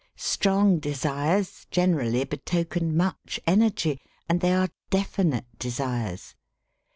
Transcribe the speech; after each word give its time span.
Strong 0.15 0.79
desires 0.79 1.67
generally 1.69 2.23
betoken 2.25 2.95
much 2.97 3.39
energy, 3.45 4.01
and 4.27 4.41
they 4.41 4.51
are 4.51 4.69
definite 4.89 5.45
desires. 5.59 6.33